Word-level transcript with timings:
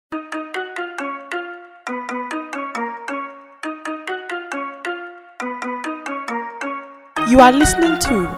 You 7.30 7.40
are 7.40 7.52
listening 7.52 7.98
to 8.00 8.28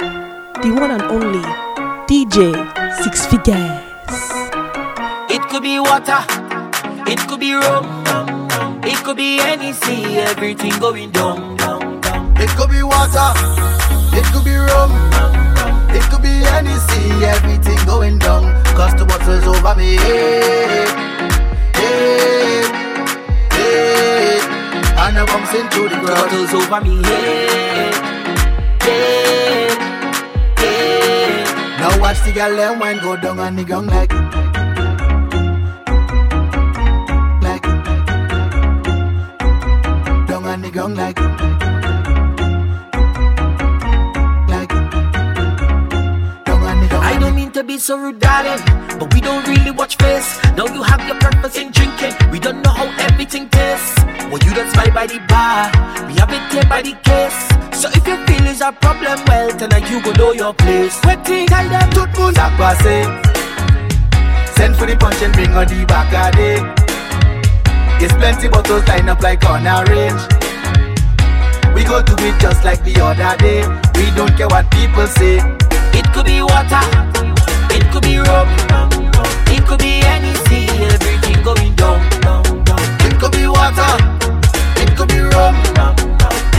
the 0.63 0.71
one 0.79 0.91
and 0.91 1.03
only 1.05 1.41
DJ 2.07 2.53
Six 3.03 3.25
Figures. 3.27 3.81
It 5.31 5.41
could 5.49 5.63
be 5.63 5.81
water, 5.81 6.23
it 7.11 7.19
could 7.27 7.41
be 7.41 7.55
rum, 7.55 8.05
it 8.85 9.03
could 9.05 9.17
be 9.17 9.39
Hennessy, 9.39 10.19
everything 10.19 10.79
going 10.79 11.13
down, 11.13 11.57
down, 11.57 12.03
down. 12.03 12.37
It 12.37 12.51
could 12.51 12.69
be 12.69 12.83
water, 12.83 13.33
it 14.13 14.27
could 14.35 14.45
be 14.45 14.55
rum, 14.55 14.93
it 15.97 16.05
could 16.11 16.23
be 16.23 16.35
any 16.59 16.77
sea, 16.87 17.25
everything 17.25 17.81
going 17.87 18.19
down. 18.19 18.45
Cause 18.77 18.95
the 18.95 19.05
bottle's 19.07 19.47
over 19.47 19.75
me. 19.75 19.97
Hey, 21.79 22.63
hey. 23.57 24.41
And 25.03 25.19
I'm 25.19 25.27
bouncing 25.27 25.69
to 25.75 25.89
the 25.89 25.97
ground. 26.03 26.21
Bottles 26.21 26.53
over 26.55 26.81
me, 26.85 27.03
hey, 27.03 27.91
hey, 28.87 29.69
hey. 30.59 31.45
Now 31.81 32.01
watch 32.01 32.21
the 32.25 32.33
girl 32.33 32.61
and 32.61 32.81
wine 32.81 32.99
go 33.01 33.17
down 33.17 33.39
on 33.39 33.57
the 33.57 33.65
ground 33.65 33.87
like 33.89 34.13
Like 37.47 37.63
Down 40.29 40.45
on 40.45 40.63
the 40.63 40.71
ground 40.71 40.97
Like 40.97 41.56
so 47.87 47.97
rude, 47.97 48.19
darling, 48.19 48.59
but 48.99 49.15
we 49.15 49.21
don't 49.21 49.47
really 49.47 49.71
watch 49.71 49.95
face. 49.99 50.43
Now 50.57 50.67
you 50.67 50.83
have 50.83 51.07
your 51.07 51.15
purpose 51.21 51.57
in 51.57 51.71
drinking. 51.71 52.15
We 52.33 52.41
don't 52.41 52.61
know 52.61 52.71
how 52.71 52.91
everything 53.07 53.49
tastes. 53.49 53.95
Well, 54.27 54.43
you 54.43 54.53
don't 54.55 54.69
spy 54.73 54.91
by 54.91 55.07
the 55.07 55.21
bar, 55.31 55.71
we 56.09 56.19
have 56.19 56.33
it 56.35 56.43
here 56.51 56.67
by 56.67 56.83
the 56.83 56.99
case. 57.07 57.39
So 57.81 57.89
if 57.95 58.05
your 58.05 58.19
feelings 58.27 58.57
is 58.57 58.61
a 58.61 58.73
problem, 58.73 59.23
well, 59.29 59.57
tonight 59.57 59.89
you 59.89 60.03
go 60.03 60.11
know 60.19 60.33
your 60.33 60.53
place. 60.53 60.99
Waiting, 61.05 61.47
I 61.53 61.69
them 61.69 61.91
Tout 61.91 62.11
moun 62.19 62.35
a 62.35 62.51
passé 62.59 63.07
Send 64.57 64.75
for 64.75 64.87
the 64.87 64.97
punch 64.97 65.23
and 65.23 65.33
bring 65.33 65.53
on 65.53 65.69
the 65.69 65.85
back 65.87 66.11
of 66.11 66.35
There's 68.01 68.13
plenty 68.15 68.49
bottles 68.49 68.83
lined 68.89 69.11
up 69.11 69.23
like 69.23 69.45
on 69.45 69.65
a 69.65 69.85
range 69.87 70.23
We 71.73 71.85
go 71.85 72.03
do 72.03 72.17
it 72.19 72.41
just 72.41 72.65
like 72.65 72.83
the 72.83 72.99
other 73.01 73.37
day 73.39 73.63
We 73.95 74.11
don't 74.17 74.35
care 74.37 74.49
what 74.49 74.69
people 74.73 75.07
say 75.07 75.39
It 75.95 76.07
could 76.13 76.27
be 76.27 76.43
water, 76.43 76.83
could 77.97 78.11
be 78.11 78.19
rum, 78.19 78.47
it 79.49 79.65
could 79.65 79.79
be 79.79 80.03
anything, 80.05 80.69
everything 80.85 81.43
going 81.43 81.75
down. 81.77 82.05
It 83.09 83.19
could 83.19 83.33
be 83.33 83.47
water 83.47 83.97
It 84.77 84.95
could 84.95 85.09
be 85.09 85.21
rum 85.21 85.57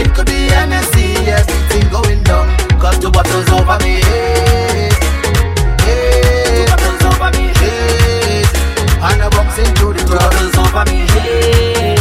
It 0.01 0.15
could 0.15 0.25
be 0.25 0.49
Hennessy 0.49 1.13
Everything 1.29 1.91
going 1.91 2.23
down 2.23 2.47
Cause 2.79 2.97
the 2.99 3.11
bottles 3.11 3.47
over 3.49 3.77
me 3.85 4.01
hey, 4.01 4.89
hey, 5.85 6.65
Bottles 6.65 7.03
over 7.05 7.29
me, 7.37 7.53
hey. 7.61 8.41
And 9.05 9.21
I'm 9.21 9.29
bottles 9.29 10.57
over 10.57 10.83
me, 10.89 11.05
hey, 11.13 11.95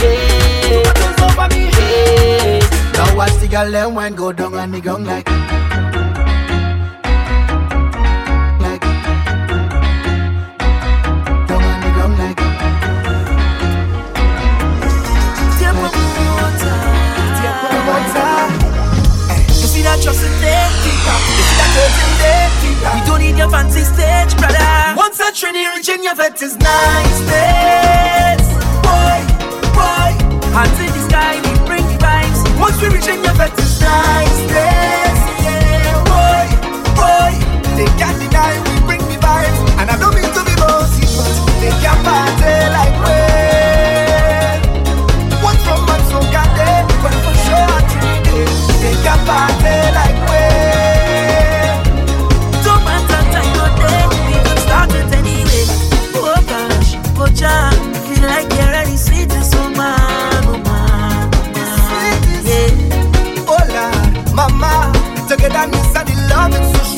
hey, 0.00 0.82
bottles 0.84 1.20
over 1.20 1.48
me, 1.54 1.68
hey. 1.76 2.60
Now 2.94 3.14
watch 3.14 3.34
the 3.40 3.48
girl 3.48 3.76
and 3.76 3.94
wine 3.94 4.14
go 4.14 4.32
down 4.32 4.70
the 4.70 4.80
ground 4.80 5.06
like 5.06 5.28
Like 5.28 5.87
That 20.08 20.16
trust 20.16 20.24
in 20.24 20.40
there, 20.40 20.68
you 20.72 21.44
see 21.44 21.56
that 21.60 21.68
curtain 21.76 22.12
there. 22.16 22.48
We 22.96 23.00
don't 23.04 23.20
need 23.20 23.36
your 23.36 23.50
fancy 23.52 23.84
stage, 23.84 24.32
brother. 24.40 24.96
Once 24.96 25.20
that 25.20 25.36
Trini 25.36 25.68
reach 25.76 25.84
your 25.84 26.16
vet 26.16 26.40
is 26.40 26.56
niceness. 26.56 28.40
Boy, 28.80 29.20
boy, 29.76 30.10
hands 30.56 30.80
in 30.80 30.88
the 30.96 31.02
sky, 31.12 31.36
we 31.44 31.52
bring 31.68 31.84
the 31.92 32.00
vibes. 32.00 32.40
Once 32.56 32.80
we 32.80 32.88
reach 32.88 33.04
in 33.04 33.20
your 33.20 33.36
vet 33.36 33.52
is 33.52 33.84
niceness. 33.84 35.18
Yeah, 35.44 36.00
boy, 36.08 36.56
boy, 36.96 37.36
they 37.76 37.88
can't 38.00 38.16
deny 38.16 38.56
we 38.64 38.80
bring 38.88 39.04
the 39.12 39.20
vibes. 39.20 39.60
And 39.76 39.92
I 39.92 39.96
don't 40.00 40.16
mean 40.16 40.24
to 40.24 40.40
be 40.40 40.56
bossy, 40.56 41.04
but 41.04 41.36
they 41.60 41.68
can't 41.84 42.00
party 42.00 42.27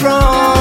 strong. 0.00 0.59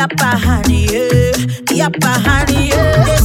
a 0.00 0.08
parrarie, 0.08 0.86
e 1.70 1.78
eh. 1.78 1.82
a 1.82 1.90
parrarie. 1.90 2.72
Eh. 2.72 3.19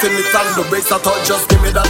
see 0.00 0.08
me 0.08 0.22
tango, 0.32 0.68
brace 0.70 0.90
a 0.90 0.98
touch, 0.98 1.28
just 1.28 1.48
give 1.50 1.62
me 1.62 1.70
that 1.70 1.89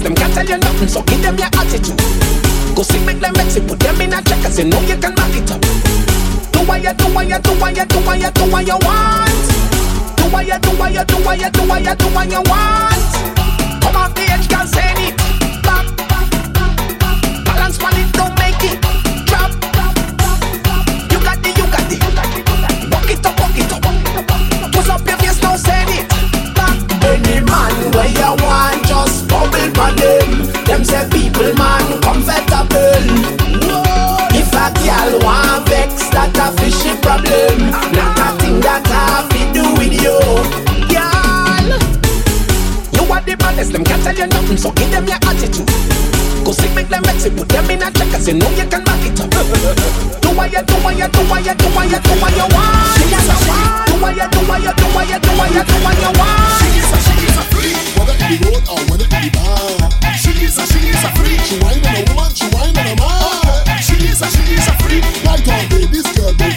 cause 0.00 0.08
them 0.08 0.14
can't 0.14 0.32
tell 0.32 0.46
you 0.46 0.56
nothing, 0.58 0.88
so 0.88 1.02
give 1.02 1.20
them 1.22 1.36
your 1.36 1.46
attitude. 1.46 1.96
Go 2.74 2.82
see, 2.82 3.04
make 3.04 3.20
them 3.20 3.32
mix 3.36 3.56
it, 3.56 3.66
put 3.68 3.78
them 3.80 4.00
in 4.00 4.12
a 4.12 4.22
check, 4.22 4.40
you 4.56 4.64
know 4.64 4.80
you 4.80 4.96
can 4.96 5.14
knock 5.14 5.34
it 5.36 5.50
up. 5.50 5.60
Do 6.52 6.60
what 6.64 6.82
you 6.82 6.94
do, 6.94 7.04
what 7.12 7.28
you 7.28 7.38
do, 7.38 7.52
what 7.60 7.76
you 7.76 7.84
do, 7.84 7.98
what 8.00 8.18
you 8.18 8.30
do, 8.30 8.44
what 8.50 8.66
you 8.66 8.78
want. 8.80 9.48
Do 10.16 10.24
what 10.32 10.46
you 10.46 10.58
do, 10.58 10.70
what 10.78 10.92
you 10.92 11.04
do, 11.04 11.16
what 11.24 11.38
you 11.38 11.50
do, 11.50 11.62
what 11.68 11.84
you 11.84 11.94
do, 11.94 12.06
what 12.16 12.30
you 12.30 12.42
want. 12.48 13.12
Come 13.82 13.96
off 13.96 14.14
the 14.14 14.22
edge, 14.32 14.48
can't 14.48 14.68
say 14.68 14.92
it. 14.96 15.14
Balance, 17.44 17.78
man, 17.82 17.96
it 18.00 18.12
don't 18.16 18.34
make 18.40 18.64
it. 18.64 18.80
Drop. 19.28 19.52
You 21.12 21.18
got 21.20 21.44
it, 21.44 21.58
you 21.58 21.66
got 21.68 21.92
it. 21.92 22.00
Walk 22.90 23.10
it 23.10 23.26
up, 23.26 23.38
walk 23.40 23.58
it 23.58 23.72
up. 23.72 23.82
Twist 24.72 24.90
up 24.90 25.06
your 25.06 25.18
face, 25.18 25.40
don't 25.40 25.58
say 25.58 25.84
it. 25.84 26.09
say 30.90 31.06
people 31.14 31.54
man 31.54 31.86
comfortable. 32.02 33.06
If 34.34 34.50
a 34.50 34.66
girl 34.82 35.12
want 35.22 35.68
vex, 35.70 36.10
that 36.10 36.34
a 36.34 36.50
fishy 36.58 36.92
problem. 36.98 37.70
Not 37.94 38.18
a 38.18 38.28
thing 38.42 38.58
that 38.66 38.82
I 38.90 39.22
fi 39.30 39.42
do 39.54 39.64
with 39.78 39.94
you. 39.94 40.18
Girl 40.90 41.66
You 42.96 43.02
are 43.06 43.22
the 43.22 43.34
baddest, 43.38 43.72
them 43.72 43.84
can't 43.84 44.02
tell 44.02 44.16
you 44.18 44.26
nothing 44.26 44.58
So 44.58 44.70
give 44.72 44.90
them 44.90 45.06
your 45.06 45.20
attitude. 45.22 45.70
Go 46.44 46.52
sick, 46.52 46.74
make 46.74 46.88
them 46.88 47.02
messy, 47.06 47.30
put 47.30 47.48
them 47.48 47.70
in 47.70 47.82
a 47.82 47.90
check 47.92 48.10
Cause 48.10 48.26
you 48.26 48.34
know 48.34 48.50
you 48.58 48.66
can 48.66 48.82
back 48.82 49.02
it 49.06 49.20
up. 49.20 49.30
Do 50.22 50.28
what 50.34 50.50
you, 50.50 50.62
do 50.62 50.74
what 50.82 50.96
you, 50.98 51.08
do 51.08 51.22
what 51.30 51.44
you, 51.46 51.54
do 51.54 51.66
what 51.74 51.86
you, 51.90 52.00
do 52.00 52.12
what 52.18 52.32
you 52.34 52.46
want. 52.50 52.98
She 52.98 53.04
is 53.14 53.28
a 53.30 53.36
Do 53.86 53.94
what 54.02 54.14
you, 54.16 54.26
do 54.26 54.40
what 54.46 54.62
you, 54.62 54.72
do 54.74 54.86
what 54.94 55.06
you, 55.06 55.18
do 55.18 55.30
what 55.38 55.50
you, 55.54 55.62
do 55.62 55.76
what 55.84 55.96
you 56.02 56.10
want. 56.18 56.58
She 56.58 56.68
is 56.78 56.90
a, 56.90 56.98
she 57.02 57.14
is 57.26 57.36
a 57.36 57.44
freak 57.54 57.79
she 60.20 60.44
is 60.44 60.58
a, 60.58 60.66
she 60.66 60.88
is 60.88 61.04
a 61.04 61.08
freak. 61.16 61.40
She 61.40 61.58
wine 61.60 61.84
on 61.84 61.96
a 61.96 62.04
woman, 62.14 62.34
she 62.34 62.46
wine 62.52 62.76
on 62.76 62.86
a 62.86 62.96
man. 62.96 63.80
She 63.80 63.94
is 64.06 64.20
a, 64.20 64.30
she 64.30 64.54
is 64.54 64.68
a 64.68 64.72
freak. 64.82 65.04
Like 65.24 65.48
all 65.48 65.68
babies, 65.68 66.06
girl, 66.16 66.32
don't. 66.32 66.52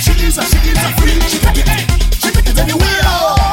She 0.00 0.12
is 0.26 0.38
a, 0.38 0.44
she 0.44 0.58
is 0.70 0.78
a 0.78 0.90
freak. 0.98 1.22
She 1.22 1.38
take 1.38 1.58
it, 1.58 2.14
she 2.14 2.30
take 2.30 2.48
it 2.48 2.58
anywhere. 2.58 3.43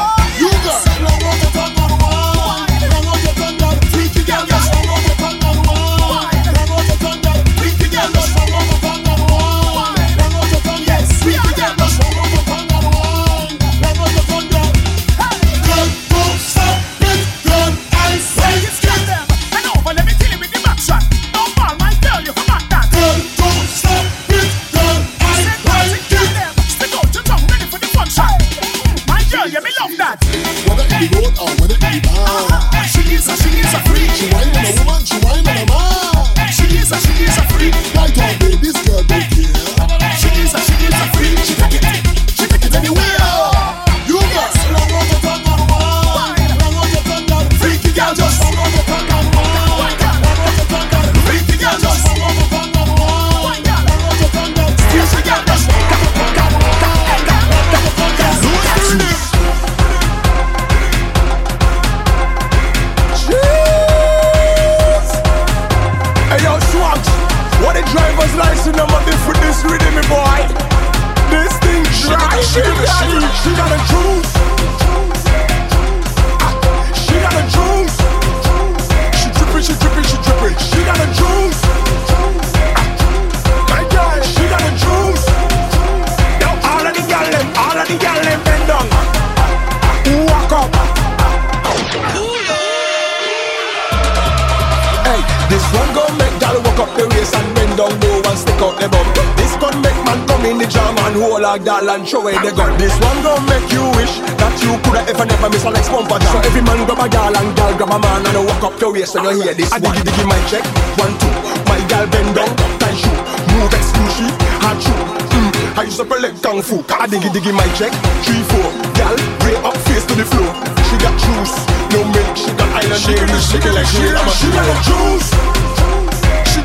And 98.31 98.39
stick 98.39 98.61
out 98.63 98.79
the 98.79 98.87
bum. 98.87 99.03
This 99.35 99.51
gon' 99.59 99.75
make 99.83 99.99
man 100.07 100.23
come 100.23 100.47
in 100.47 100.57
the 100.57 100.67
jam 100.71 100.95
and 101.03 101.15
hold 101.19 101.43
a 101.43 101.59
gal 101.59 101.83
and 101.83 102.07
throw 102.07 102.23
away 102.23 102.39
the 102.39 102.55
gun. 102.55 102.71
This 102.79 102.95
one 103.03 103.19
gon' 103.19 103.43
make 103.51 103.67
you 103.67 103.83
wish 103.99 104.23
that 104.39 104.55
you 104.63 104.79
coulda 104.87 105.03
ever 105.11 105.27
never 105.27 105.49
miss 105.51 105.67
a 105.67 105.71
next 105.75 105.91
bumper 105.91 106.15
jam. 106.23 106.31
So 106.31 106.39
every 106.39 106.63
man 106.63 106.79
grab 106.87 107.03
a 107.03 107.07
gal 107.11 107.35
and 107.35 107.51
gal 107.59 107.75
grab 107.75 107.91
a 107.91 107.99
man 107.99 108.23
and 108.23 108.47
walk 108.47 108.63
up 108.63 108.79
your 108.79 108.95
waist 108.95 109.19
when 109.19 109.35
you 109.35 109.43
hear 109.43 109.53
this. 109.53 109.67
I 109.75 109.83
diggy 109.83 110.01
diggy 110.07 110.23
my 110.23 110.39
check, 110.47 110.63
one 110.95 111.11
two. 111.19 111.31
My 111.67 111.79
gal 111.91 112.07
bend 112.07 112.31
down, 112.31 112.51
tie 112.79 112.95
shoe, 112.95 113.19
move 113.51 113.73
exclusive, 113.75 114.31
hard 114.63 114.79
shoe. 114.79 115.03
Mm. 115.35 115.51
I 115.75 115.83
used 115.83 115.99
to 115.99 116.05
play 116.07 116.23
like 116.23 116.39
kung 116.39 116.63
fu. 116.63 116.79
I 116.87 117.11
diggy 117.11 117.29
diggy 117.35 117.51
my 117.51 117.67
check, 117.75 117.91
three 118.23 118.43
four. 118.47 118.67
Gal, 118.95 119.15
way 119.43 119.59
up 119.59 119.75
face 119.83 120.07
to 120.07 120.15
the 120.15 120.23
floor. 120.23 120.51
She 120.87 120.95
got 121.03 121.15
juice, 121.19 121.55
no 121.91 121.99
milk. 122.07 122.31
She 122.39 122.51
got 122.55 122.69
island 122.79 123.03
dairy, 123.03 123.35
she 123.43 123.59
got 123.59 123.75
like 123.75 123.89
she, 123.91 124.07
she 124.39 124.47
got 124.55 124.67
a 124.71 124.75
juice. 124.87 125.29
She 125.35 125.60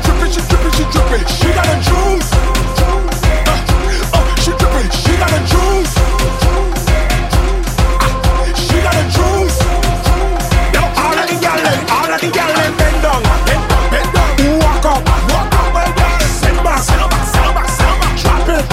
drippin', 0.03 0.31
she 0.31 0.41
drippin', 0.49 0.71
she 0.77 0.83
drippin'. 0.91 1.25
She 1.27 1.47
got 1.53 1.67
a 1.67 1.75
juice. 1.87 2.29
Uh, 3.47 3.57
uh, 4.13 4.35
she 4.41 4.51
drippin', 4.59 4.89
she 4.91 5.13
got 5.17 5.31
a 5.31 5.39
juice. 5.47 5.93
She 8.57 8.77
got 8.83 8.95
a 8.95 9.03
juice. 9.15 9.57
Now 10.73 10.85
all 11.01 11.17
of 11.17 11.25
the 11.29 11.35
gyal 11.41 11.61
them, 11.63 11.81
all 11.89 12.11
of 12.13 12.19
the 12.21 12.27
gyal 12.27 12.53
them 12.57 12.73
bend 12.77 13.01
down, 13.01 13.21
bend 13.47 13.63
down, 13.69 13.85
bend 13.91 14.09
down. 14.13 14.29
Walk 14.59 14.85
up, 14.85 15.01
walk 15.07 15.55
up, 15.55 15.73
my 15.73 15.85
girl. 15.97 16.19
Send 16.41 16.59
back, 16.63 16.79
send 16.83 17.09
back, 17.09 17.25
send 17.33 17.51
back, 17.55 17.69
send 17.69 17.95
back. 18.01 18.13
Drop 18.21 18.49
it. 18.49 18.63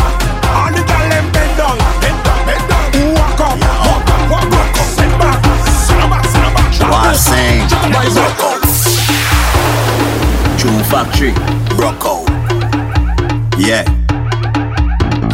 All 0.51 0.71
the 0.73 0.83
gyal 0.83 1.09
them 1.09 1.27
bend 1.33 1.53
down, 1.57 1.77
bend 2.03 2.19
down, 2.25 2.41
bend 2.49 2.65
down. 2.69 2.85
Walk 3.17 3.41
up, 3.41 3.57
walk 3.61 4.11
up, 4.13 4.31
walk 4.31 4.51
up. 4.53 4.89
Send 4.97 5.15
back, 5.21 5.39
send 5.87 6.11
back, 6.11 6.25
send 6.27 6.51
back. 6.55 6.69
Drop 6.75 7.13
it. 7.13 7.19
saying? 7.19 7.69
Drop 7.69 7.89
it. 7.89 8.13
Walk 8.17 8.61
up. 8.61 8.64
Factory, 10.91 11.33
broke 11.77 12.05
out. 12.05 12.29
Yeah. 13.59 13.85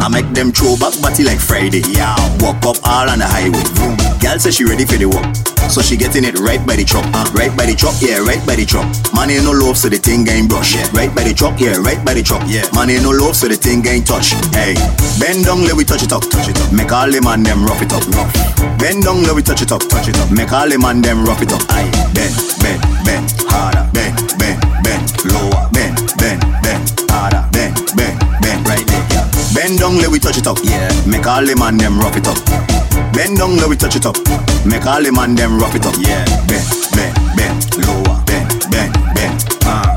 I 0.01 0.09
make 0.09 0.33
them 0.33 0.51
throw 0.51 0.75
back 0.77 0.99
body 1.01 1.23
like 1.23 1.39
Friday. 1.39 1.81
Yeah. 1.91 2.15
Walk 2.39 2.65
up 2.65 2.77
all 2.83 3.09
on 3.09 3.19
the 3.19 3.27
highway. 3.27 3.61
Vroom. 3.77 3.97
Girl 4.19 4.39
say 4.39 4.49
she 4.51 4.63
ready 4.65 4.85
for 4.85 4.97
the 4.97 5.05
walk. 5.05 5.25
So 5.69 5.81
she 5.81 5.95
getting 5.95 6.25
it 6.25 6.39
right 6.39 6.59
by 6.65 6.75
the 6.75 6.83
truck. 6.83 7.05
Uh, 7.13 7.29
right 7.33 7.55
by 7.55 7.65
the 7.65 7.75
truck, 7.75 7.95
yeah, 8.01 8.17
right 8.19 8.41
by 8.45 8.55
the 8.55 8.65
truck. 8.65 8.85
Money 9.13 9.37
no 9.37 9.51
love, 9.51 9.77
so 9.77 9.87
the 9.87 9.97
thing 9.97 10.27
ain't 10.27 10.49
brush. 10.49 10.75
Yeah. 10.75 10.89
Right 10.91 11.13
by 11.13 11.23
the 11.23 11.33
truck, 11.33 11.59
yeah, 11.61 11.77
right 11.77 12.03
by 12.03 12.13
the 12.13 12.23
truck. 12.23 12.43
Yeah. 12.47 12.65
Money 12.73 12.99
no 12.99 13.11
love, 13.11 13.35
so 13.35 13.47
the 13.47 13.55
thing 13.55 13.85
ain't 13.87 14.07
touch. 14.07 14.33
Hey, 14.51 14.75
bend 15.21 15.45
down, 15.45 15.63
let 15.63 15.75
we 15.75 15.85
touch 15.85 16.03
it 16.03 16.11
up, 16.11 16.23
touch 16.27 16.49
it 16.49 16.59
up. 16.59 16.73
Make 16.73 16.91
all 16.91 17.09
the 17.09 17.21
man 17.21 17.43
them 17.43 17.63
rough 17.63 17.81
it 17.81 17.93
up, 17.93 18.03
rough. 18.11 18.50
Bend 18.77 19.03
down, 19.03 19.23
let 19.23 19.35
we 19.35 19.41
touch 19.43 19.61
it 19.61 19.71
up, 19.71 19.81
touch 19.87 20.07
it 20.07 20.17
up. 20.19 20.31
Make 20.31 20.51
all 20.51 20.67
the 20.69 20.77
man 20.77 21.01
them 21.01 21.23
rough 21.25 21.41
it 21.41 21.51
up. 21.53 21.61
Aye, 21.69 21.89
bend, 22.13 22.33
bend, 22.61 22.81
bend, 23.05 23.25
harder, 23.49 23.85
bend, 23.93 24.15
bend, 24.37 24.59
bend, 24.83 25.05
lower, 25.31 25.69
bend, 25.71 25.95
bend, 26.17 26.41
bend, 26.61 26.83
harder, 27.09 27.45
bend, 27.51 27.75
bend, 27.95 28.17
bend, 28.41 28.61
right 28.67 28.85
there. 28.87 29.05
Yeah. 29.13 29.27
Bend 29.53 29.79
down, 29.79 29.97
let 29.97 30.09
we 30.09 30.19
touch 30.19 30.37
it 30.37 30.47
up. 30.47 30.57
Yeah. 30.63 30.89
Make 31.05 31.27
all 31.27 31.45
the 31.45 31.55
man 31.55 31.77
them 31.77 31.99
rough 31.99 32.17
it 32.17 32.27
up. 32.27 32.37
Bend 33.13 33.37
down, 33.37 33.57
let 33.57 33.69
we 33.69 33.77
touch 33.77 33.95
it 33.95 34.05
up. 34.05 34.17
Make 34.65 34.85
all 34.85 35.01
the 35.03 35.11
man 35.11 35.35
them 35.35 35.59
rough 35.59 35.75
it 35.75 35.85
up. 35.85 35.95
Yeah. 36.01 36.25
Bend, 36.49 36.65
bend, 36.93 37.15
bend, 37.37 37.61
lower. 37.85 38.17
Bend, 38.25 38.49
bend, 38.71 38.93
bend. 39.13 39.37
Ah, 39.65 39.90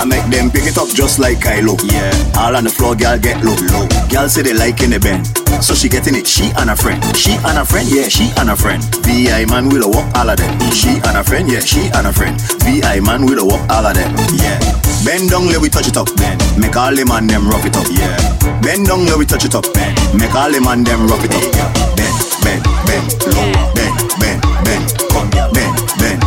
I 0.00 0.04
make 0.04 0.26
them 0.30 0.50
pick 0.50 0.64
it 0.66 0.76
up 0.78 0.88
just 0.88 1.18
like 1.18 1.38
Kylo. 1.38 1.78
Yeah. 1.90 2.10
All 2.40 2.56
on 2.56 2.64
the 2.64 2.70
floor, 2.70 2.94
girl 2.94 3.18
get 3.18 3.42
low, 3.44 3.54
low. 3.72 3.86
Girl 4.08 4.28
say 4.28 4.42
they 4.42 4.54
like 4.54 4.82
in 4.82 4.90
the 4.90 5.00
bend. 5.00 5.26
So 5.62 5.74
she 5.74 5.88
getting 5.88 6.14
it, 6.14 6.26
she 6.26 6.50
and 6.58 6.70
a 6.70 6.76
friend. 6.76 7.00
She 7.16 7.32
and 7.46 7.58
a 7.58 7.64
friend, 7.64 7.88
yeah, 7.88 8.08
she 8.08 8.30
and 8.36 8.50
a 8.50 8.56
friend. 8.56 8.82
VI 9.06 9.46
man 9.46 9.68
will 9.68 9.88
walk 9.90 10.10
all 10.14 10.28
of 10.28 10.36
them. 10.36 10.52
She 10.72 10.98
and 11.06 11.16
a 11.16 11.22
friend, 11.24 11.48
yeah, 11.50 11.60
she 11.60 11.88
and 11.94 12.06
a 12.06 12.12
friend. 12.12 12.40
VI 12.66 13.00
man 13.00 13.24
will 13.24 13.46
walk 13.46 13.62
all 13.70 13.86
of 13.86 13.94
them. 13.94 14.10
Yeah. 14.34 14.58
Bend 15.04 15.30
down, 15.30 15.46
let 15.46 15.60
we 15.60 15.68
touch 15.68 15.86
it 15.88 15.96
up. 15.96 16.08
Bend. 16.16 16.42
Make 16.58 16.76
all 16.76 16.94
the 16.94 17.04
man 17.04 17.26
them 17.26 17.48
rough 17.48 17.64
it 17.64 17.76
up. 17.76 17.86
Yeah. 17.90 18.16
Bend 18.60 18.86
down, 18.86 19.06
let 19.06 19.16
we 19.18 19.26
touch 19.26 19.44
it 19.44 19.54
up. 19.54 19.64
Bend. 19.72 19.94
Make 20.18 20.34
all 20.34 20.50
the 20.50 20.60
man 20.60 20.82
them 20.84 21.06
rough 21.06 21.24
it 21.24 21.34
up. 21.34 21.42
Yeah. 21.54 21.70
Bend, 21.94 22.16
bend, 22.42 22.62
bend, 22.88 23.06
lower. 23.30 23.72
Bend, 23.76 23.94
bend, 24.18 24.40
bend. 24.64 24.84
Come 25.12 25.30
bend, 25.30 25.52
bend. 26.00 26.24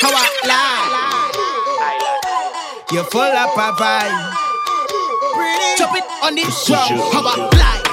How 0.00 0.10
I 0.12 0.26
lie. 0.46 1.28
You're 2.92 3.04
full 3.04 3.22
of 3.22 3.54
vibe. 3.54 4.34
Chop 5.76 5.96
it 5.96 6.04
on 6.22 6.34
the 6.34 6.42
ground, 6.66 7.00
how 7.12 7.22
I 7.26 7.36
lie. 7.56 7.87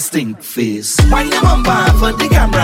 Stink 0.00 0.42
face. 0.42 0.96
Wind 1.10 1.32
your 1.32 1.42
bumper 1.42 1.92
for 1.98 2.12
the 2.12 2.28
camera. 2.30 2.63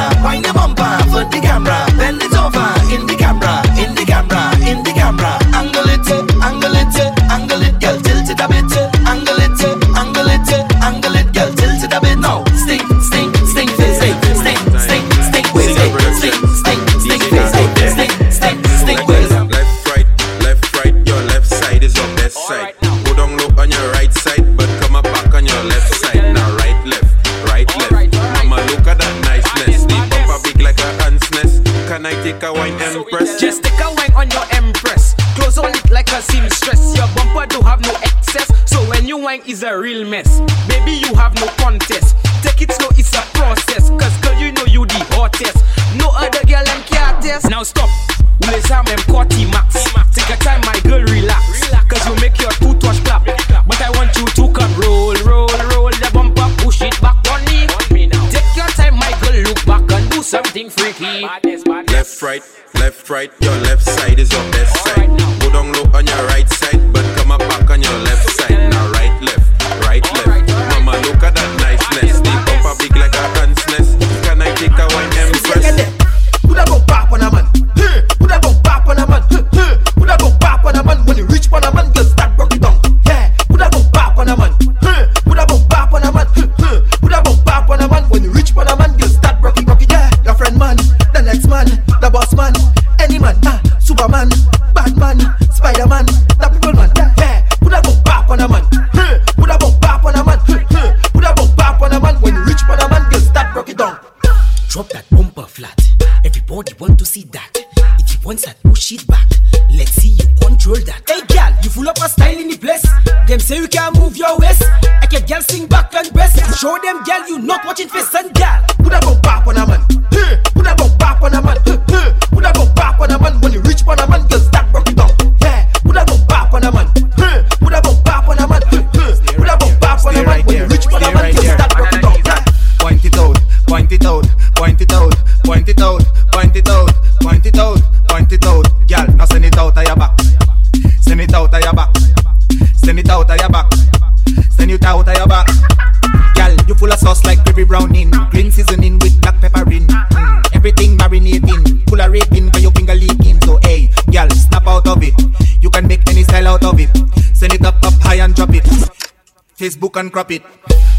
can 160.01 160.11
crop 160.11 160.31
it. 160.31 160.43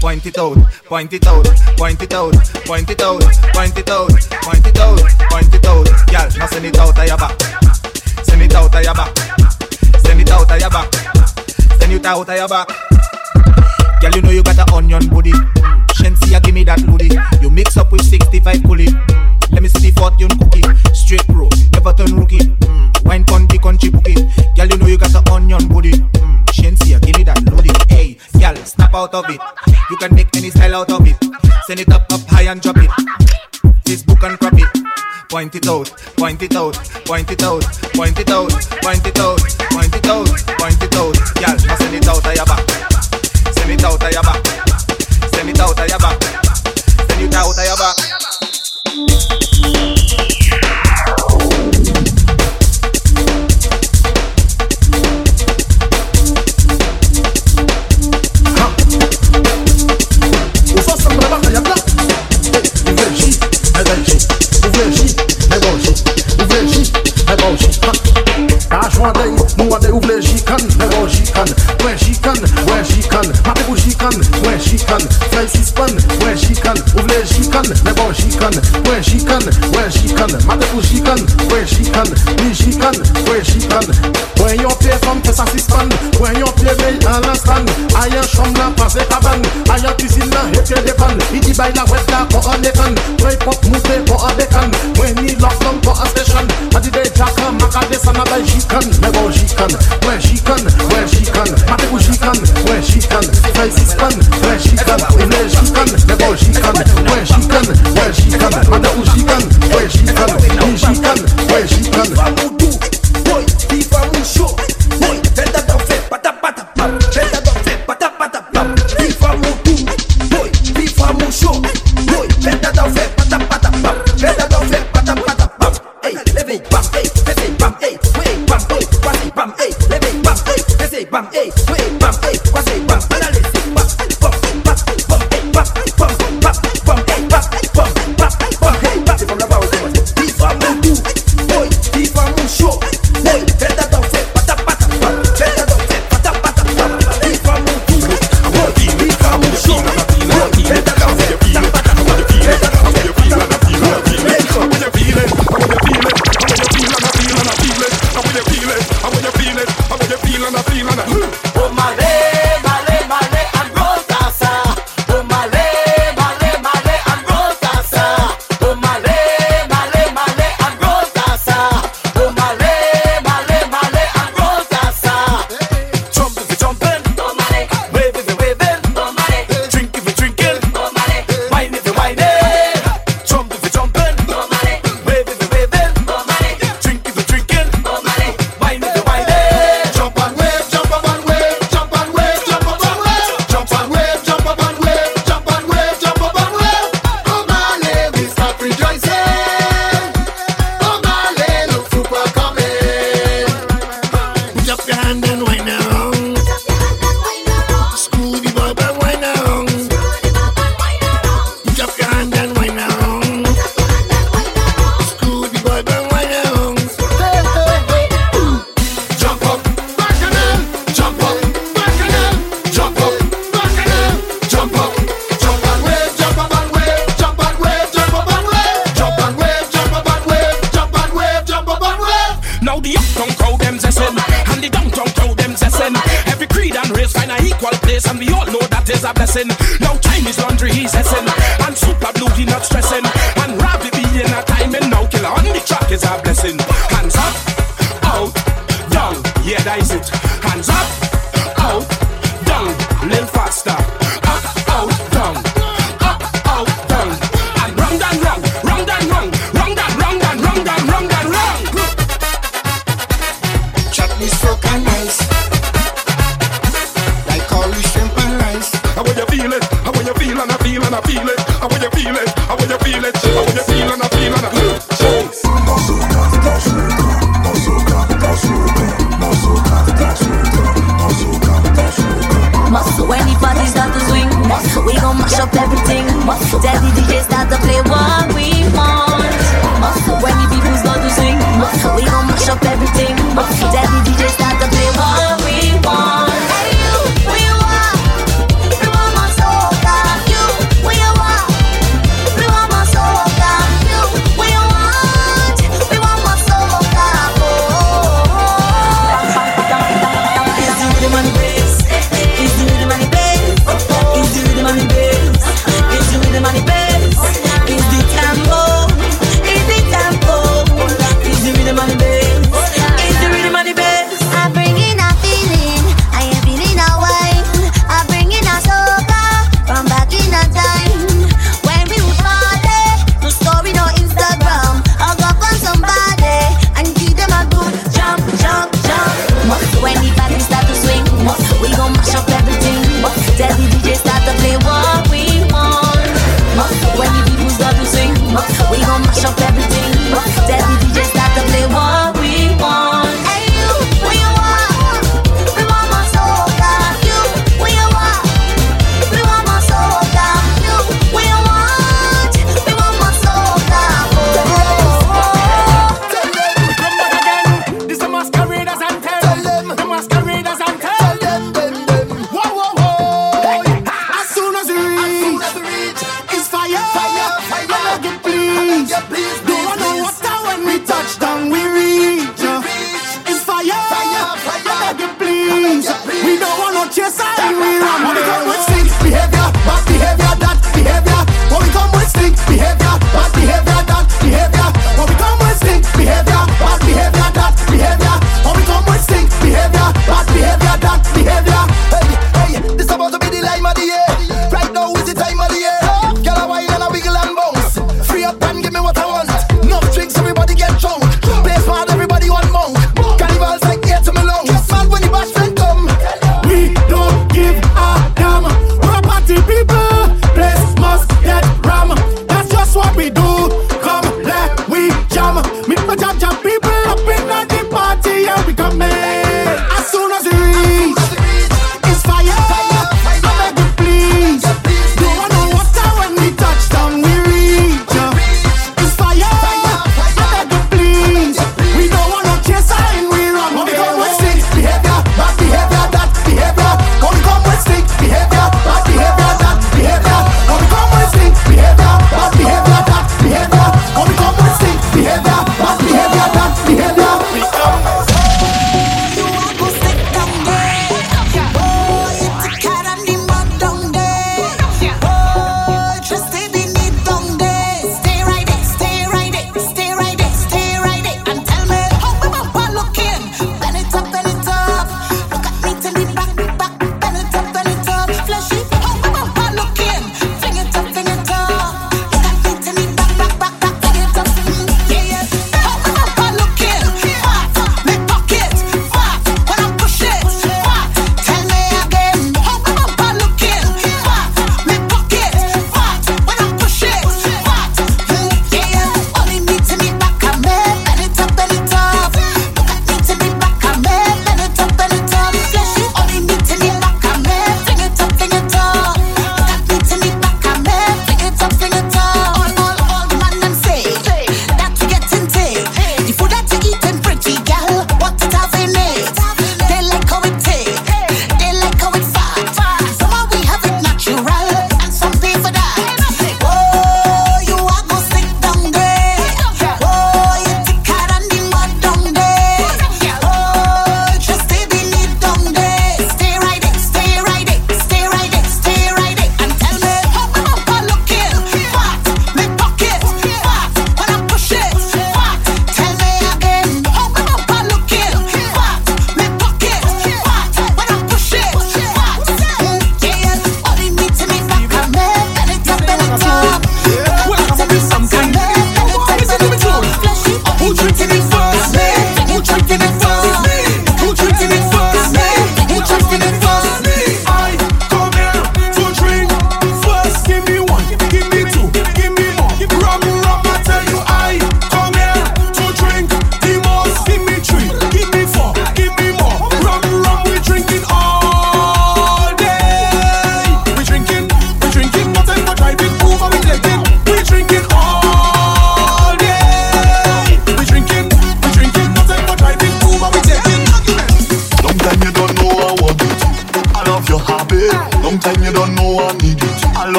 Point 0.00 0.26
it 0.26 0.38
out, 0.38 0.56
point 0.86 1.12
it 1.12 1.26
out, 1.26 1.46
point 1.76 2.02
it 2.02 2.12
out, 2.12 2.34
point 2.66 2.90
it 2.90 3.00
out, 3.00 3.22
point 3.54 3.78
it 3.78 3.90
out, 3.90 4.10
point 4.42 4.66
it 4.66 4.78
out, 4.78 4.98
point 5.30 5.54
it 5.54 5.66
out. 5.66 5.86
Girl, 6.10 6.28
now 6.36 6.46
send 6.46 6.64
it 6.64 6.78
out 6.78 6.98
of 6.98 7.06
your 7.06 7.16
back. 7.16 7.40
Send 8.24 8.42
it 8.42 8.54
out 8.54 8.74
of 8.74 8.82
your 8.82 8.94
back. 8.94 9.16
Send 10.02 10.20
it 10.20 10.30
out 10.30 10.50
of 10.50 10.60
your 10.60 10.70
back. 10.70 10.94
Send 11.78 11.92
it 11.92 12.04
out 12.06 12.28
of 12.28 12.36
your 12.36 12.48
back. 12.48 12.68
Girl, 14.00 14.10
you 14.14 14.22
know 14.22 14.30
you 14.30 14.42
got 14.42 14.58
a 14.58 14.74
onion 14.74 15.06
booty. 15.08 15.32
Shensia, 15.94 16.42
give 16.42 16.54
me 16.54 16.64
that 16.64 16.84
booty. 16.84 17.10
You 17.40 17.50
mix 17.50 17.76
up 17.76 17.92
with 17.92 18.02
65 18.02 18.64
pulley. 18.64 18.88
Let 19.52 19.62
me 19.62 19.68
see 19.68 19.90
the 19.90 20.00
fortune 20.00 20.34
cookie. 20.38 20.62
Straight 20.92 21.26
bro, 21.28 21.48
never 21.72 21.92
turn 21.92 22.16
rookie. 22.18 22.38
Mm. 22.38 23.04
Wine 23.04 23.24
con 23.24 23.46
the 23.46 23.58
country 23.58 23.90
bookie. 23.90 24.14
out 29.14 29.24
of 29.24 29.34
it. 29.34 29.40
You 29.90 29.96
can 29.96 30.14
make 30.14 30.34
any 30.36 30.50
style 30.50 30.76
out 30.76 30.92
of 30.92 31.06
it. 31.06 31.16
Send 31.66 31.80
it 31.80 31.88
up, 31.90 32.12
up 32.12 32.20
high 32.28 32.50
and 32.50 32.60
drop 32.60 32.76
it. 32.76 32.90
Facebook 33.84 34.22
and 34.28 34.38
crop 34.38 34.54
it. 34.54 35.28
Point 35.28 35.54
it 35.54 35.68
out, 35.68 35.90
point 36.16 36.42
it 36.42 36.56
out, 36.56 36.74
point 37.04 37.30
it 37.30 37.42
out, 37.42 37.62
point 37.94 38.18
it 38.18 38.30
out, 38.30 38.50
point 38.82 39.06
it 39.06 39.18
out. 39.18 39.57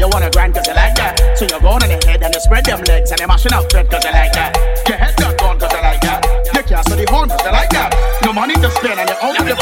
you 0.00 0.08
wanna 0.08 0.30
grind 0.30 0.54
cause 0.54 0.66
you 0.66 0.74
like 0.74 0.96
that. 0.96 1.20
So 1.36 1.44
you're 1.44 1.60
going 1.60 1.84
in 1.84 1.92
the 1.92 2.00
head 2.08 2.22
and 2.24 2.32
you 2.32 2.40
spread 2.40 2.64
them 2.64 2.80
legs 2.88 3.10
and 3.12 3.20
you're 3.20 3.28
mashing 3.28 3.52
up 3.52 3.68
bread 3.68 3.90
cause 3.90 4.02
you 4.02 4.12
like 4.12 4.32
that. 4.32 4.56
Your 4.88 4.96
head 4.96 5.14
got 5.20 5.36
gone 5.36 5.58
cause 5.60 5.72
you 5.72 5.82
like 5.84 6.00
that. 6.00 6.24
You 6.56 6.62
can't 6.64 6.86
the 6.88 7.06
horn 7.12 7.28
cause 7.28 7.44
you 7.44 7.52
like 7.52 7.70
that. 7.70 7.92
No 8.24 8.32
money 8.32 8.54
to 8.54 8.70
spend 8.70 8.98
and 8.98 9.08
you 9.10 9.16
only 9.20 9.52
the 9.52 9.56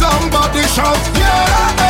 Somebody 0.00 0.62
shout, 0.62 0.96
yeah! 1.18 1.89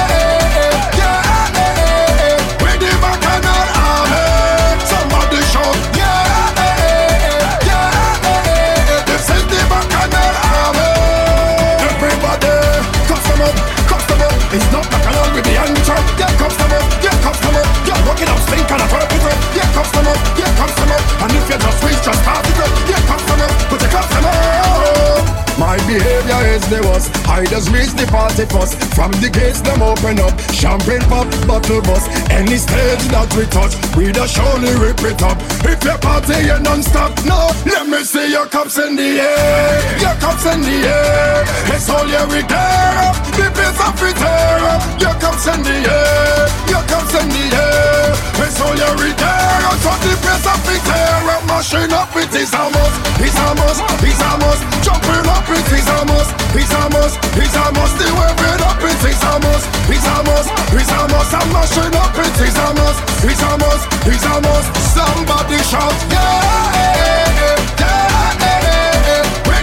as 26.61 26.71
they 26.71 26.81
was. 26.81 27.09
Hiders 27.25 27.71
reach 27.71 27.93
the 27.95 28.07
party 28.07 28.45
first. 28.47 28.77
From 28.95 29.11
the 29.23 29.31
gates, 29.31 29.61
them 29.61 29.83
open 29.83 30.21
up. 30.21 30.39
Champagne 30.53 31.01
pop, 31.09 31.27
bottle 31.47 31.83
bust. 31.83 32.11
Any 32.31 32.57
stage 32.57 33.05
that 33.15 33.29
we 33.37 33.47
touch, 33.47 33.75
we 33.97 34.13
the 34.13 34.27
surely 34.27 34.73
rip 34.77 35.01
it 35.01 35.23
up. 35.23 35.39
If 35.65 35.83
your 35.85 35.99
party, 35.99 36.35
ain't 36.35 36.63
non-stop. 36.63 37.10
No, 37.27 37.51
let 37.67 37.87
me 37.89 38.03
see 38.05 38.31
your 38.31 38.47
cups 38.47 38.79
in 38.79 38.97
the 38.97 39.21
air. 39.21 40.01
Your 40.01 40.17
cups 40.17 40.47
in 40.47 40.61
the 40.63 40.77
air. 40.89 41.45
It's 41.75 41.89
all 41.89 42.07
you 42.07 42.25
we 42.33 42.41
dare. 42.49 43.13
The 43.37 43.47
best 43.53 43.81
of 43.81 44.01
it 44.01 44.17
here. 44.17 44.77
Your 45.01 45.17
cups 45.21 45.47
in 45.47 45.61
the 45.63 45.77
air. 45.85 46.49
Your 46.73 46.85
cups 46.89 47.15
in 47.21 47.29
the 47.29 47.45
air. 47.53 48.13
It's 48.41 48.61
all 48.61 48.73
you 48.73 48.91
we 49.01 49.11
dare. 49.17 49.61
So 49.85 49.93
the 50.01 50.15
best 50.25 50.47
of 50.49 50.65
it 50.69 50.85
here. 50.85 51.41
Mashing 51.49 51.93
up 51.93 52.15
it 52.17 52.33
is 52.33 52.53
a 52.55 52.65
must. 52.73 52.97
It's 53.21 53.37
a 53.37 53.49
must. 53.59 53.81
It's 54.01 54.21
a 54.21 54.31
must. 54.41 54.63
Jumping 54.81 55.27
up 55.29 55.45
with 55.49 55.69
a 55.69 55.99
must. 56.09 56.33
It's 56.57 56.73
a 56.73 56.83
must. 56.89 57.17
It's 57.37 57.57
a. 57.57 57.65
The 58.01 58.07
waving 58.17 58.63
up 58.65 58.81
with 58.81 59.05
a 59.05 59.33
must. 59.45 59.67
It's 59.93 60.09
a 60.09 60.17
must. 60.25 60.51
It's. 60.73 60.91
I'm 60.91 61.47
mashing 61.53 61.95
up 62.01 62.17
with 62.17 62.41
a 62.41 62.69
must. 62.81 63.01
It's 63.25 63.43
a 63.45 63.53
must. 63.61 63.85
It's. 64.09 64.31
Somebody 64.95 65.57
shout, 65.65 65.95
yeah. 66.11 67.10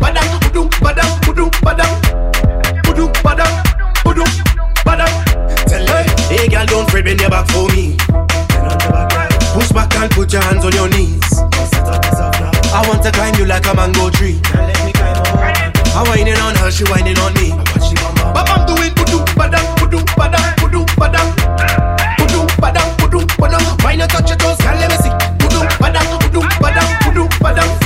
badang, 0.00 0.30
budum, 0.40 0.68
badang, 0.80 1.12
budum, 1.24 1.50
badang, 1.62 1.94
budum, 2.84 3.12
badang, 3.22 3.54
budum, 4.04 4.30
badang. 4.84 5.14
Tell 5.68 5.86
her, 5.86 6.02
hey 6.32 6.48
girl, 6.48 6.66
don't 6.66 6.90
fret, 6.90 7.04
bend 7.04 7.20
your 7.20 7.30
back 7.30 7.46
for 7.50 7.68
me. 7.68 7.96
Push 9.52 9.72
back 9.72 9.94
and 9.96 10.10
put 10.12 10.32
your 10.32 10.42
hands 10.42 10.64
on 10.64 10.72
your 10.72 10.88
knees. 10.88 11.22
I 12.72 12.84
want 12.86 13.02
to 13.02 13.10
climb 13.12 13.34
you 13.34 13.44
like 13.44 13.66
a 13.66 13.74
mango 13.74 14.10
tree. 14.10 14.40
I'm 15.92 16.06
whining 16.06 16.38
on 16.38 16.54
her, 16.56 16.70
she 16.70 16.84
whining 16.84 17.18
on 17.18 17.34
me. 17.34 17.50
But 18.32 18.48
I'm 18.48 18.66
doing 18.66 18.94
budum, 18.94 19.24
badang, 19.36 19.66
budum, 19.76 20.04
badang, 20.16 20.54
budum, 20.56 20.86
badang, 20.96 21.28
budum, 22.16 22.46
badang. 22.56 23.84
Why 23.84 23.96
not 23.96 24.10
touch 24.10 24.28
your 24.30 24.38
toes, 24.38 24.56
girl? 24.58 24.76
Let 24.78 24.90
me 24.90 24.96
see. 24.96 25.10
Budum, 25.42 25.66
badang, 25.82 26.06
budum, 26.20 26.46
badang, 26.62 26.88
budum, 27.02 27.28
badang. 27.42 27.79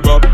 bop. 0.00 0.27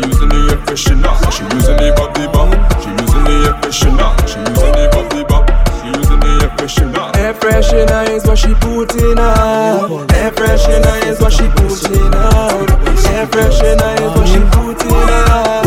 Bop. 0.00 0.08
She 0.08 0.08
using 0.08 0.28
the 0.28 0.40
air 0.50 0.58
freshener. 0.64 1.14
She 1.32 1.42
using 1.54 1.76
the 1.76 1.92
bop 1.96 2.14
the 2.14 2.28
bop. 2.28 2.50
She 2.82 2.90
using 2.90 3.24
the 3.24 3.34
air 3.46 3.54
freshener. 3.60 4.10
She 4.28 4.38
using 4.38 4.72
the 4.72 4.88
bop 4.92 5.10
the 5.10 5.24
bop. 5.24 5.44
She 5.80 5.88
using 5.88 6.20
the 6.20 6.30
air 6.42 6.50
freshener. 6.56 7.16
Air 7.16 7.34
freshener 7.34 8.08
is 8.10 8.24
what 8.26 8.38
she 8.38 8.54
put 8.54 8.94
in 8.96 9.16
her. 9.16 10.04
Air 10.14 10.30
freshener 10.32 11.06
is 11.06 11.20
what 11.20 11.32
she 11.32 11.48
put 11.48 11.84
in 11.90 12.12
her. 12.12 12.66
Air 13.10 13.26
freshener 13.26 13.94
is 14.00 14.12
what 14.16 14.28
she 14.28 14.40
put 14.50 14.82
in 14.84 14.90
her. 14.90 15.60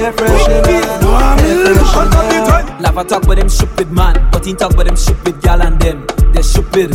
Air 0.00 0.12
freshener, 0.12 0.68
air 0.68 1.74
freshener. 1.74 2.80
Lava 2.80 3.04
talk 3.04 3.26
with 3.26 3.38
them 3.38 3.48
stupid 3.48 3.90
man, 3.92 4.28
but 4.32 4.44
he 4.46 4.54
talk 4.54 4.76
with 4.76 4.86
them 4.86 4.96
stupid 4.96 5.40
gal 5.42 5.60
and 5.62 5.80
them. 5.80 6.06
They're 6.32 6.42
stupid, 6.42 6.92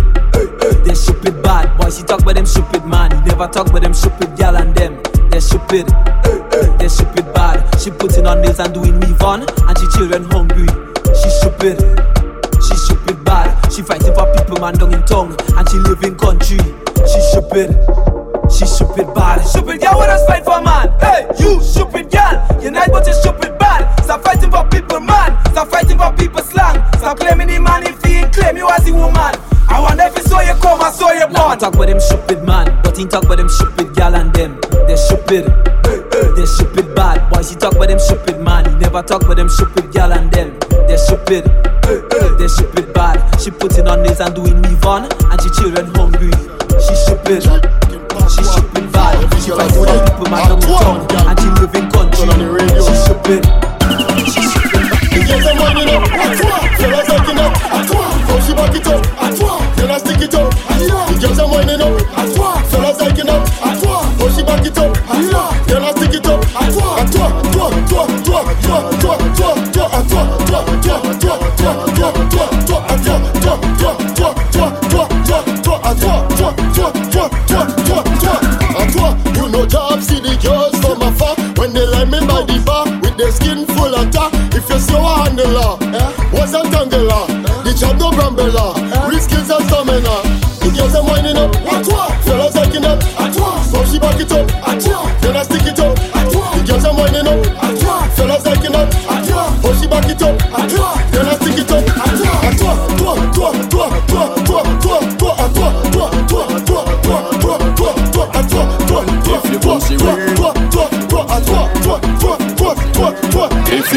They're 0.84 0.96
stupid 0.96 1.42
bad. 1.44 1.78
Boys 1.78 1.98
he 1.98 2.04
talk 2.04 2.26
with 2.26 2.36
them 2.36 2.46
stupid 2.46 2.86
man, 2.86 3.12
he 3.12 3.22
never 3.30 3.48
talk 3.48 3.72
with 3.72 3.84
them 3.84 3.94
stupid 3.94 4.36
gal 4.38 4.56
and 4.56 4.74
them. 4.76 5.15
They 5.36 5.42
stupid, 5.42 5.88
they 6.80 6.88
stupid 6.88 7.28
bad. 7.34 7.60
She 7.82 7.92
putting 7.92 8.26
on 8.26 8.40
nails 8.40 8.58
and 8.62 8.74
doing 8.74 8.98
me 9.00 9.08
fun, 9.20 9.44
and 9.44 9.78
she 9.78 9.86
children 9.92 10.24
hungry. 10.32 10.64
She 11.12 11.28
stupid, 11.28 11.76
she 12.64 12.76
stupid 12.80 13.22
bad. 13.26 13.52
She 13.70 13.82
fighting 13.82 14.16
for 14.16 14.32
people 14.32 14.56
man 14.62 14.76
down 14.76 14.94
in 14.94 15.04
tongue, 15.04 15.36
and 15.60 15.68
she 15.68 15.76
live 15.80 16.02
in 16.04 16.16
country. 16.16 16.56
She 17.04 17.20
stupid. 17.36 17.76
She 18.50 18.64
stupid 18.66 19.14
bad. 19.14 19.44
Stupid 19.44 19.82
girl, 19.82 19.98
what 20.00 20.10
us 20.10 20.26
fight 20.26 20.46
for 20.46 20.62
man? 20.62 20.88
Hey, 21.04 21.28
you 21.38 21.60
stupid 21.60 22.10
girl. 22.10 22.64
Unite 22.64 22.88
but 22.94 23.06
you 23.06 23.14
stupid 23.14 23.60
bad. 23.60 23.92
Stop 24.06 24.24
fighting 24.24 24.50
for 24.50 24.64
people, 24.70 25.02
man. 25.02 25.36
Stop 25.52 25.68
fighting 25.68 25.98
for 25.98 26.14
people 26.14 26.44
slang. 26.44 26.80
Stop 26.96 27.20
claiming 27.20 27.50
the 27.50 27.60
man 27.60 27.84
if 27.84 28.02
he 28.06 28.24
ain't 28.24 28.32
claim 28.32 28.56
you 28.56 28.70
as 28.70 28.88
a 28.88 28.94
woman. 28.94 29.36
I 29.68 29.82
wonder 29.82 30.04
if 30.04 30.16
it's 30.16 30.30
so 30.30 30.40
you 30.40 30.54
come, 30.64 30.80
I 30.80 30.92
saw 30.92 31.12
you 31.12 31.28
born. 31.28 31.60
talk 31.60 31.76
about 31.76 31.88
them 31.88 32.00
stupid 32.00 32.42
man, 32.46 32.80
but 32.84 32.96
he 32.96 33.04
talk 33.04 33.26
about 33.26 33.36
them 33.36 33.50
stupid 33.50 33.94
gal 33.96 34.16
and 34.16 34.34
them. 34.34 34.58
They're 34.88 34.98
stupid. 34.98 35.46
They're 35.84 36.46
stupid 36.46 36.96
bad. 36.96 37.30
Boys, 37.30 37.50
she 37.50 37.56
talk 37.56 37.76
about 37.76 37.88
them 37.90 38.00
stupid 38.00 38.40
money? 38.40 38.70
man. 38.70 38.80
Never 38.80 39.02
talk 39.02 39.24
about 39.24 39.38
them 39.38 39.50
stupid 39.50 39.92
girl 39.92 40.14
and 40.14 40.32
them. 40.32 40.58
They're 40.88 40.98
stupid. 40.98 41.46
They're 41.84 42.50
stupid 42.50 42.94
bad. 42.94 43.18
She 43.42 43.52
putting 43.52 43.88
on 43.88 44.04
this 44.04 44.20
and 44.20 44.34
doing 44.36 44.62
me 44.62 44.76
on, 44.86 45.06
and 45.06 45.42
she 45.42 45.50
children 45.62 45.88
hungry. 45.96 46.32
She 46.80 46.96
stupid. 46.96 47.44
She 48.30 48.44
ship 48.44 48.92
bad. 48.92 49.22
She 49.44 49.52
fight 49.52 49.72
for 49.72 49.86
the 49.86 50.04
people, 50.10 50.30
man, 50.32 50.52
on 50.52 50.60
the 50.60 50.68
town, 50.68 51.28
and 51.28 51.40
she 51.40 51.48
living 51.62 51.90
country. 51.92 52.26
She 52.82 52.94
ship 53.06 53.30
it. 53.30 53.75
so 84.86 85.02
handle 85.02 85.80
her. 85.80 85.85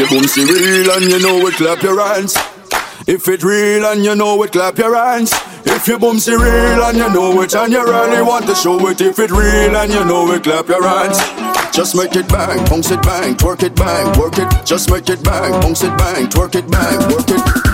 If 0.09 0.15
you 0.15 0.21
boom 0.21 0.27
see 0.27 0.43
real 0.43 0.89
and 0.89 1.05
you 1.05 1.19
know 1.19 1.45
it, 1.45 1.53
clap 1.53 1.83
your 1.83 2.01
hands. 2.01 2.35
If 3.05 3.27
it 3.27 3.43
real 3.43 3.85
and 3.85 4.03
you 4.03 4.15
know 4.15 4.41
it, 4.41 4.51
clap 4.51 4.79
your 4.79 4.95
hands. 4.95 5.31
If 5.65 5.87
you 5.87 5.99
boom 5.99 6.17
see 6.17 6.33
real 6.33 6.81
and 6.81 6.97
you 6.97 7.13
know 7.13 7.39
it 7.43 7.53
and 7.53 7.71
you 7.71 7.85
really 7.85 8.23
want 8.23 8.47
to 8.47 8.55
show 8.55 8.87
it. 8.87 9.01
If 9.01 9.19
it 9.19 9.29
real 9.29 9.75
and 9.77 9.93
you 9.93 10.03
know 10.05 10.31
it, 10.31 10.41
clap 10.41 10.67
your 10.67 10.81
hands. 10.81 11.19
Just 11.75 11.95
make 11.95 12.15
it 12.15 12.27
bang, 12.27 12.57
bounce 12.65 12.89
it 12.89 13.03
bang, 13.03 13.35
twerk 13.35 13.61
it 13.61 13.75
bang, 13.75 14.17
work 14.17 14.39
it. 14.39 14.49
Just 14.65 14.89
make 14.89 15.07
it 15.09 15.23
bang, 15.23 15.51
bounce 15.61 15.83
it 15.83 15.95
bang, 15.99 16.25
twerk 16.25 16.55
it 16.55 16.65
bang, 16.71 16.97
work 17.13 17.29
it. 17.29 17.69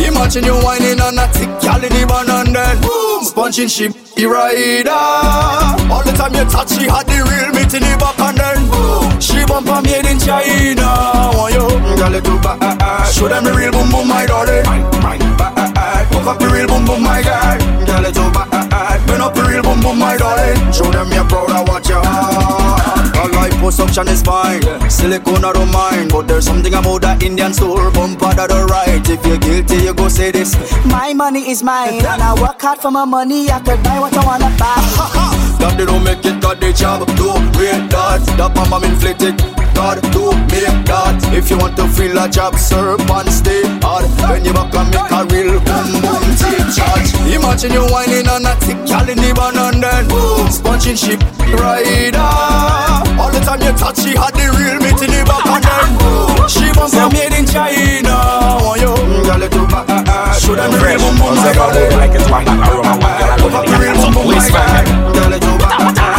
Imagine 0.00 0.44
you 0.44 0.56
whining 0.64 1.00
on 1.00 1.20
tick, 1.36 1.50
gal 1.60 1.84
in 1.84 1.92
the 1.92 2.06
van 2.08 2.30
and 2.30 2.56
then 2.56 2.80
boom, 2.80 3.24
sponging 3.24 3.68
she 3.68 3.88
rider. 4.24 4.90
All 5.92 6.02
the 6.02 6.12
time 6.16 6.32
you 6.32 6.44
touch, 6.48 6.72
she 6.72 6.88
had 6.88 7.04
the 7.04 7.20
real 7.20 7.52
meat 7.52 7.74
in 7.74 7.84
the 7.84 7.96
back 8.00 8.18
and 8.20 8.38
then 8.38 8.64
boom, 8.70 9.05
she 9.20 9.44
bumper 9.44 9.80
made 9.82 10.06
in 10.06 10.18
China. 10.18 11.32
Want 11.34 11.54
you, 11.54 11.66
girl, 11.96 12.14
it 12.14 12.24
too 12.24 12.38
bad. 12.40 13.06
Show 13.12 13.28
them 13.28 13.44
the 13.44 13.52
real 13.52 13.72
boom 13.72 13.90
boom, 13.90 14.08
my 14.08 14.26
darling. 14.26 14.64
Bad. 14.64 15.56
Up 16.26 16.40
the 16.40 16.48
real 16.48 16.66
boom 16.66 16.84
boom, 16.84 17.02
my 17.04 17.22
guy. 17.22 17.56
Girl, 17.86 18.04
it 18.04 18.14
too 18.14 18.30
bad. 18.34 19.06
Burn 19.06 19.20
up 19.20 19.32
the 19.34 19.42
real 19.42 19.62
boom 19.62 19.80
boom, 19.80 19.98
my 19.98 20.16
darling. 20.16 20.72
Show 20.72 20.90
them 20.90 21.12
you're 21.12 21.24
proud 21.24 21.65
liposuction 23.66 24.06
is 24.08 24.22
fine, 24.22 24.62
silicone 24.88 25.44
I 25.44 25.52
don't 25.52 25.72
mind, 25.72 26.10
but 26.12 26.28
there's 26.28 26.44
something 26.44 26.72
about 26.74 27.02
that 27.02 27.22
Indian 27.22 27.52
store 27.52 27.90
bumper 27.90 28.32
that 28.34 28.52
are 28.52 28.66
right. 28.66 29.02
If 29.08 29.26
you're 29.26 29.38
guilty, 29.38 29.84
you 29.84 29.94
go 29.94 30.08
say 30.08 30.30
this. 30.30 30.54
My 30.86 31.12
money 31.12 31.50
is 31.50 31.62
mine, 31.62 32.04
and 32.06 32.22
I 32.22 32.40
work 32.40 32.60
hard 32.62 32.78
for 32.78 32.90
my 32.90 33.04
money. 33.04 33.50
I 33.50 33.58
could 33.60 33.82
buy 33.82 33.98
what 33.98 34.16
I 34.16 34.24
wanna 34.24 34.54
buy. 34.56 34.76
God, 35.58 35.78
they 35.78 35.84
don't 35.84 36.04
make 36.04 36.24
it, 36.24 36.40
God, 36.40 36.60
they 36.60 36.72
job. 36.72 37.06
Do 37.16 37.32
rate 37.58 37.90
that, 37.90 38.22
that 38.38 38.54
mama 38.54 38.86
inflated. 38.86 39.65
God, 39.76 40.00
do 40.00 40.08
two 40.08 40.32
million 40.48 40.84
dollars. 40.88 41.22
If 41.36 41.50
you 41.50 41.58
want 41.58 41.76
to 41.76 41.86
feel 41.86 42.16
a 42.16 42.28
job, 42.28 42.56
serve 42.56 43.04
and 43.04 43.28
stay 43.28 43.60
hard. 43.84 44.08
When 44.24 44.42
you 44.42 44.54
back 44.56 44.72
and 44.72 44.88
make 44.88 45.12
a 45.12 45.20
real 45.28 45.60
boom 45.60 46.00
boom 46.00 46.24
charge. 46.72 47.12
Imagine 47.28 47.72
you 47.76 47.84
whining 47.92 48.26
on 48.26 48.48
a 48.48 48.56
tick, 48.64 48.80
gal 48.88 49.04
in 49.04 49.20
the 49.20 49.36
band 49.36 49.60
and 49.60 49.84
then 49.84 50.08
sponging 50.50 50.96
ship 50.96 51.20
rider. 51.60 52.24
All 53.20 53.28
the 53.28 53.40
time 53.44 53.60
you 53.60 53.72
touch, 53.76 54.00
she 54.00 54.16
had 54.16 54.32
the 54.32 54.48
real 54.56 54.80
meat 54.80 54.96
in 55.04 55.12
the 55.12 55.20
back 55.28 55.44
and 55.44 55.62
then 55.68 56.48
she 56.48 56.72
must 56.72 56.94
have 56.96 57.12
made 57.12 57.36
in 57.36 57.44
China. 57.44 58.16
Oh 58.64 58.80
you. 58.80 58.96
Should 60.40 60.58
I 60.58 60.72
be 60.72 60.80
real 60.80 60.98
boom 61.04 61.20
boom? 61.20 61.36
I 61.36 61.52
got 61.52 61.76
it. 61.76 61.92
Like 62.00 62.16
it's 62.16 62.28
my 62.32 62.40
aroma, 62.48 62.96
one 62.96 63.12
girl, 63.20 63.28
I 63.28 63.36
love 63.44 64.08
it. 64.08 64.12
Police 64.16 64.50
man. 64.52 66.15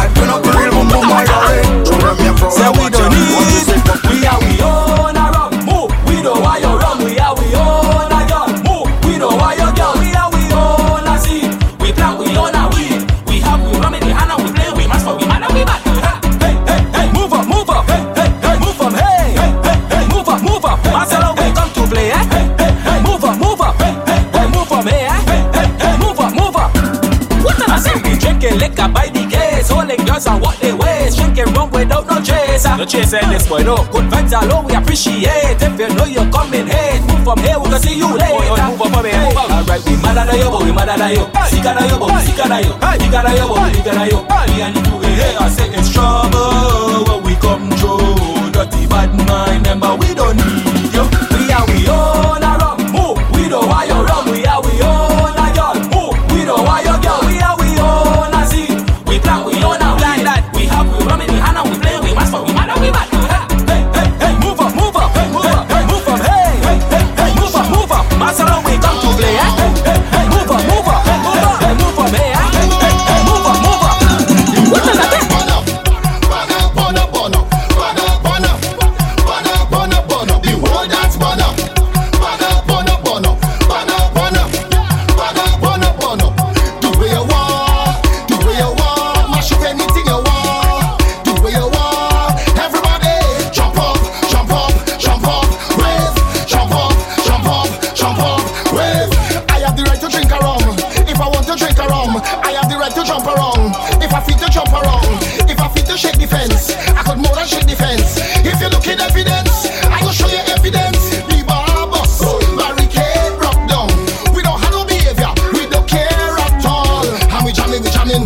liquor 28.58 28.88
by 28.90 29.06
the 29.08 29.24
case. 29.30 29.70
all 29.70 29.86
the 29.86 29.96
girls 30.04 30.26
are 30.26 30.38
what 30.38 30.58
they 30.60 30.72
waste. 30.74 31.16
Drinking 31.18 31.54
rum 31.54 31.70
without 31.70 32.06
no 32.06 32.20
chaser, 32.20 32.68
uh, 32.68 32.76
No 32.76 32.84
chasing 32.84 33.28
this 33.30 33.46
eh, 33.46 33.48
boy, 33.48 33.62
no. 33.62 33.76
Good 33.90 34.10
vibes 34.10 34.34
alone, 34.34 34.66
we 34.66 34.74
appreciate. 34.74 35.62
If 35.62 35.78
you 35.78 35.88
know 35.94 36.04
you're 36.04 36.28
coming, 36.30 36.66
hey, 36.66 37.00
move 37.06 37.22
from 37.24 37.38
here, 37.38 37.58
we 37.58 37.70
can 37.70 37.80
see 37.80 37.96
you 37.96 38.10
later. 38.10 38.34
Boy, 38.34 38.58
move 38.58 38.82
up 38.82 38.90
from 38.92 39.04
here, 39.06 39.22
move 39.22 39.38
up. 39.38 39.50
Alright, 39.50 39.82
we 39.86 39.94
mad 40.02 40.18
at 40.18 40.34
you, 40.34 40.50
boy, 40.50 40.64
we 40.66 40.72
mad 40.72 40.90
at 40.90 41.10
you. 41.14 41.24
Sick 41.48 41.64
at 41.64 41.78
you, 41.86 41.98
boy, 41.98 42.10
we 42.10 42.20
sick 42.26 42.40
at 42.42 42.52
you. 42.66 42.74
Sick 42.74 43.14
at 43.14 43.26
you, 43.38 43.46
boy, 43.46 43.62
we 43.62 43.70
sick 43.78 43.88
at 43.88 44.10
you. 44.10 44.20
Me 44.50 44.56
and 44.66 44.76
you, 44.76 44.98
hey, 45.16 45.36
I 45.38 45.48
say 45.48 45.68
it's 45.70 45.90
trouble 45.94 47.06
when 47.06 47.22
we 47.24 47.34
come 47.38 47.70
through. 47.78 48.50
Dirty 48.52 48.86
bad 48.90 49.14
mind, 49.26 49.66
remember 49.66 49.94
we 49.96 50.14
don't 50.14 50.47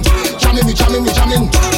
jamming, 0.01 0.75
jamming, 0.75 0.75
jamming, 0.75 1.15
jamming. 1.15 1.72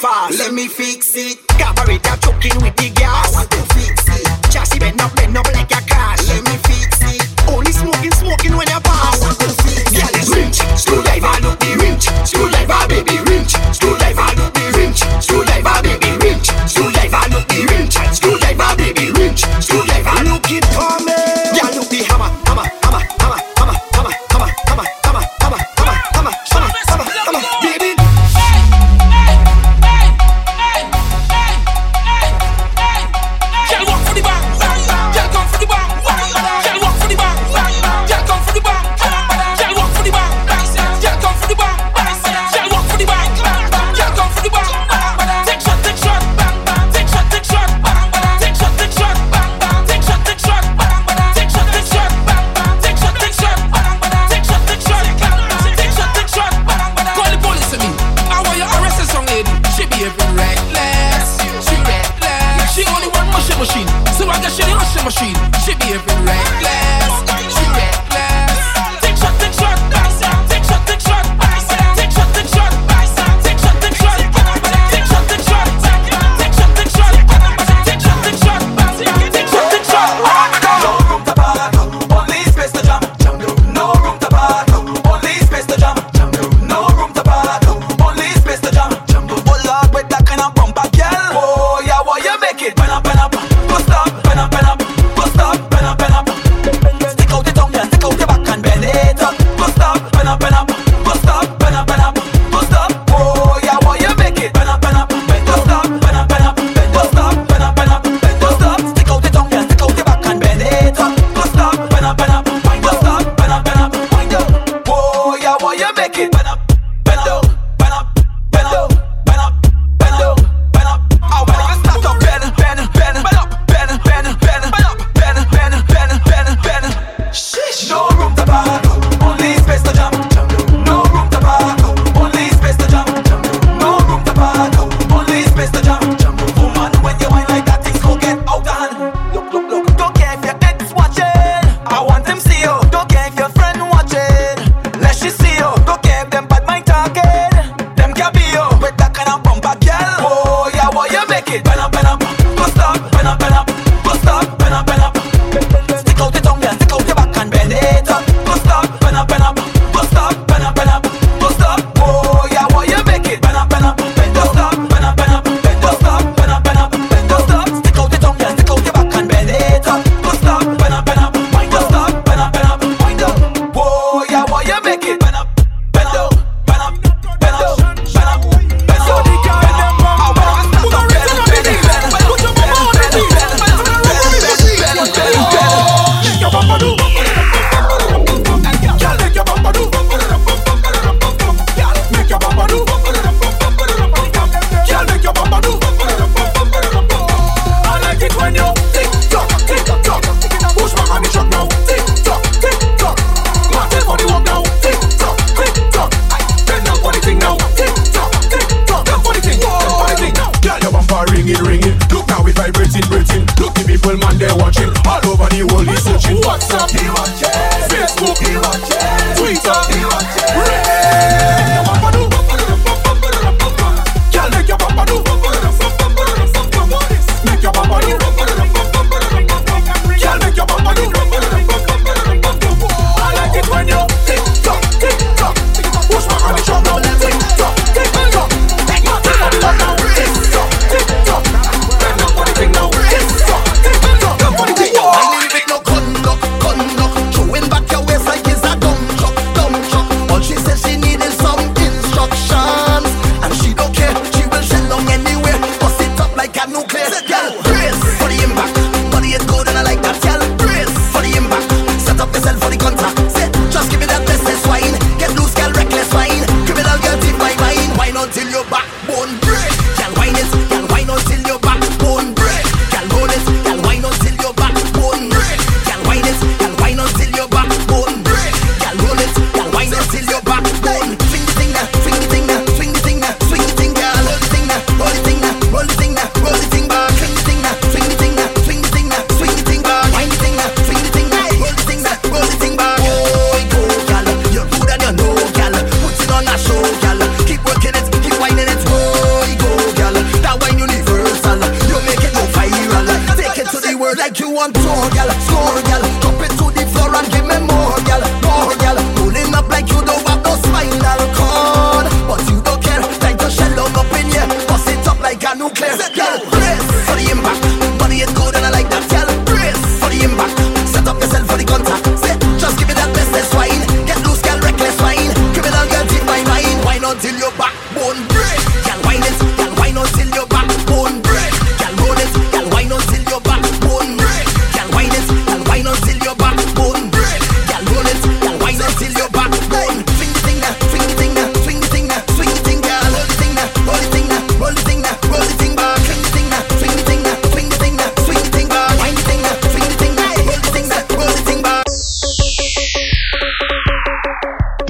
fast. 0.00 0.38
Let 0.38 0.54
me 0.54 0.66
fix 0.66 1.14
it. 1.14 1.38
Carburetor 1.60 2.16
choking 2.24 2.56
with 2.62 2.76
the 2.76 2.90
gas. 2.90 3.34
I 3.34 3.38
want 3.38 3.50
to 3.50 3.62
fix 3.74 4.08
it. 4.08 4.50
Chassis 4.50 4.78
bend 4.78 5.00
up, 5.00 5.14
bend 5.14 5.36
up 5.36 5.46
like 5.52 5.70
a 5.70 5.89